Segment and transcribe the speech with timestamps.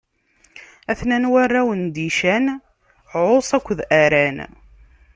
[0.91, 2.45] A-ten-an warraw n Dican:
[3.21, 4.39] Ɛuṣ akked Aran.